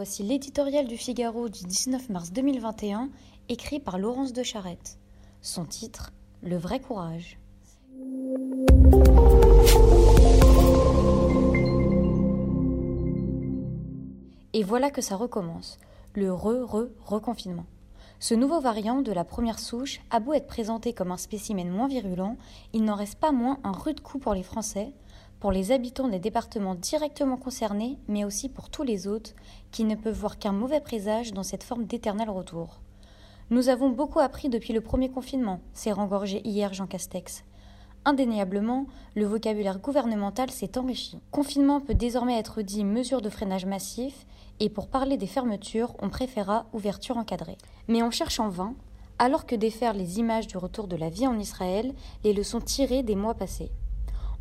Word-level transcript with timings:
voici 0.00 0.22
l'éditorial 0.22 0.86
du 0.86 0.96
Figaro 0.96 1.50
du 1.50 1.62
19 1.62 2.08
mars 2.08 2.32
2021, 2.32 3.10
écrit 3.50 3.80
par 3.80 3.98
Laurence 3.98 4.32
de 4.32 4.42
Charette. 4.42 4.96
Son 5.42 5.66
titre 5.66 6.14
Le 6.40 6.56
vrai 6.56 6.80
courage. 6.80 7.38
Et 14.54 14.62
voilà 14.62 14.90
que 14.90 15.02
ça 15.02 15.16
recommence, 15.16 15.76
le 16.14 16.32
re-re-reconfinement. 16.32 17.66
Ce 18.22 18.34
nouveau 18.34 18.60
variant 18.60 19.00
de 19.00 19.12
la 19.12 19.24
première 19.24 19.58
souche 19.58 20.02
a 20.10 20.20
beau 20.20 20.34
être 20.34 20.46
présenté 20.46 20.92
comme 20.92 21.10
un 21.10 21.16
spécimen 21.16 21.70
moins 21.70 21.88
virulent, 21.88 22.36
il 22.74 22.84
n'en 22.84 22.94
reste 22.94 23.18
pas 23.18 23.32
moins 23.32 23.58
un 23.64 23.72
rude 23.72 24.02
coup 24.02 24.18
pour 24.18 24.34
les 24.34 24.42
Français, 24.42 24.92
pour 25.40 25.52
les 25.52 25.72
habitants 25.72 26.06
des 26.06 26.18
départements 26.18 26.74
directement 26.74 27.38
concernés, 27.38 27.96
mais 28.08 28.26
aussi 28.26 28.50
pour 28.50 28.68
tous 28.68 28.82
les 28.82 29.08
autres 29.08 29.30
qui 29.70 29.84
ne 29.84 29.94
peuvent 29.94 30.20
voir 30.20 30.38
qu'un 30.38 30.52
mauvais 30.52 30.80
présage 30.80 31.32
dans 31.32 31.42
cette 31.42 31.64
forme 31.64 31.86
d'éternel 31.86 32.28
retour. 32.28 32.82
Nous 33.48 33.70
avons 33.70 33.88
beaucoup 33.88 34.20
appris 34.20 34.50
depuis 34.50 34.74
le 34.74 34.82
premier 34.82 35.08
confinement, 35.08 35.60
s'est 35.72 35.90
rengorgé 35.90 36.46
hier 36.46 36.74
Jean 36.74 36.86
Castex. 36.86 37.44
Indéniablement, 38.06 38.86
le 39.14 39.26
vocabulaire 39.26 39.78
gouvernemental 39.78 40.50
s'est 40.50 40.78
enrichi. 40.78 41.18
Confinement 41.30 41.80
peut 41.80 41.94
désormais 41.94 42.38
être 42.38 42.62
dit 42.62 42.84
mesure 42.84 43.20
de 43.20 43.28
freinage 43.28 43.66
massif, 43.66 44.26
et 44.58 44.70
pour 44.70 44.88
parler 44.88 45.18
des 45.18 45.26
fermetures, 45.26 45.94
on 46.00 46.08
préféra 46.08 46.66
ouverture 46.72 47.18
encadrée. 47.18 47.58
Mais 47.88 48.02
on 48.02 48.10
cherche 48.10 48.40
en 48.40 48.48
vain, 48.48 48.74
alors 49.18 49.44
que 49.44 49.54
déferlent 49.54 49.98
les 49.98 50.18
images 50.18 50.46
du 50.46 50.56
retour 50.56 50.88
de 50.88 50.96
la 50.96 51.10
vie 51.10 51.26
en 51.26 51.38
Israël, 51.38 51.92
les 52.24 52.32
leçons 52.32 52.60
tirées 52.60 53.02
des 53.02 53.16
mois 53.16 53.34
passés. 53.34 53.70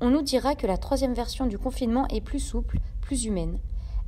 On 0.00 0.10
nous 0.10 0.22
dira 0.22 0.54
que 0.54 0.68
la 0.68 0.78
troisième 0.78 1.14
version 1.14 1.46
du 1.46 1.58
confinement 1.58 2.06
est 2.08 2.20
plus 2.20 2.38
souple, 2.38 2.78
plus 3.00 3.24
humaine. 3.24 3.58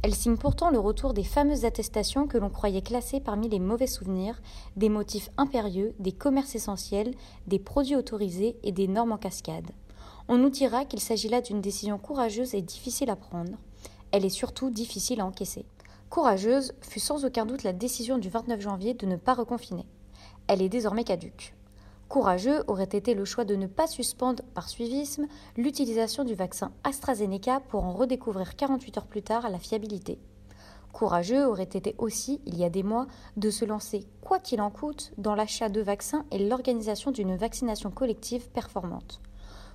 Elle 0.02 0.14
signe 0.14 0.38
pourtant 0.38 0.70
le 0.70 0.78
retour 0.78 1.12
des 1.12 1.24
fameuses 1.24 1.66
attestations 1.66 2.26
que 2.26 2.38
l'on 2.38 2.48
croyait 2.48 2.80
classées 2.80 3.20
parmi 3.20 3.50
les 3.50 3.58
mauvais 3.58 3.86
souvenirs, 3.86 4.40
des 4.76 4.88
motifs 4.88 5.28
impérieux, 5.36 5.94
des 5.98 6.12
commerces 6.12 6.54
essentiels, 6.54 7.14
des 7.46 7.58
produits 7.58 7.96
autorisés 7.96 8.56
et 8.62 8.72
des 8.72 8.88
normes 8.88 9.12
en 9.12 9.18
cascade. 9.18 9.70
On 10.26 10.38
nous 10.38 10.48
dira 10.48 10.86
qu'il 10.86 11.00
s'agit 11.00 11.28
là 11.28 11.42
d'une 11.42 11.60
décision 11.60 11.98
courageuse 11.98 12.54
et 12.54 12.62
difficile 12.62 13.10
à 13.10 13.16
prendre. 13.16 13.58
Elle 14.10 14.24
est 14.24 14.30
surtout 14.30 14.70
difficile 14.70 15.20
à 15.20 15.26
encaisser. 15.26 15.66
Courageuse 16.08 16.72
fut 16.80 16.98
sans 16.98 17.26
aucun 17.26 17.44
doute 17.44 17.62
la 17.62 17.74
décision 17.74 18.16
du 18.16 18.30
29 18.30 18.60
janvier 18.60 18.94
de 18.94 19.06
ne 19.06 19.16
pas 19.16 19.34
reconfiner. 19.34 19.86
Elle 20.46 20.62
est 20.62 20.70
désormais 20.70 21.04
caduque. 21.04 21.54
Courageux 22.10 22.64
aurait 22.66 22.82
été 22.82 23.14
le 23.14 23.24
choix 23.24 23.44
de 23.44 23.54
ne 23.54 23.68
pas 23.68 23.86
suspendre 23.86 24.42
par 24.52 24.68
suivisme 24.68 25.28
l'utilisation 25.56 26.24
du 26.24 26.34
vaccin 26.34 26.72
AstraZeneca 26.82 27.60
pour 27.68 27.84
en 27.84 27.92
redécouvrir 27.92 28.56
48 28.56 28.98
heures 28.98 29.06
plus 29.06 29.22
tard 29.22 29.48
la 29.48 29.60
fiabilité. 29.60 30.18
Courageux 30.92 31.46
aurait 31.46 31.62
été 31.62 31.94
aussi, 31.98 32.40
il 32.46 32.58
y 32.58 32.64
a 32.64 32.68
des 32.68 32.82
mois, 32.82 33.06
de 33.36 33.48
se 33.48 33.64
lancer, 33.64 34.08
quoi 34.22 34.40
qu'il 34.40 34.60
en 34.60 34.70
coûte, 34.70 35.12
dans 35.18 35.36
l'achat 35.36 35.68
de 35.68 35.80
vaccins 35.80 36.26
et 36.32 36.48
l'organisation 36.48 37.12
d'une 37.12 37.36
vaccination 37.36 37.92
collective 37.92 38.50
performante. 38.50 39.20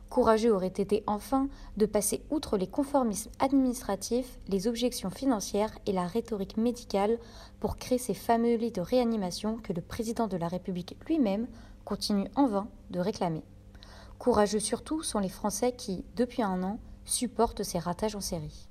Courageux 0.10 0.54
aurait 0.54 0.68
été 0.68 1.04
enfin 1.08 1.50
de 1.78 1.86
passer 1.86 2.24
outre 2.30 2.58
les 2.58 2.68
conformismes 2.68 3.32
administratifs, 3.40 4.40
les 4.48 4.68
objections 4.68 5.10
financières 5.10 5.78
et 5.86 5.92
la 5.92 6.08
rhétorique 6.08 6.58
médicale 6.58 7.20
pour 7.60 7.78
créer 7.78 7.98
ces 7.98 8.14
fameux 8.14 8.56
lits 8.56 8.72
de 8.72 8.82
réanimation 8.82 9.58
que 9.58 9.74
le 9.74 9.82
président 9.82 10.28
de 10.28 10.38
la 10.38 10.48
République 10.48 10.98
lui-même 11.08 11.48
continue 11.84 12.30
en 12.36 12.48
vain 12.48 12.68
de 12.92 13.00
réclamer. 13.00 13.44
Courageux 14.20 14.60
surtout 14.60 15.04
sont 15.04 15.20
les 15.20 15.30
Français 15.30 15.74
qui, 15.74 16.06
depuis 16.16 16.42
un 16.42 16.64
an, 16.64 16.80
supportent 17.04 17.64
ces 17.64 17.80
ratages 17.80 18.16
en 18.16 18.22
série. 18.22 18.68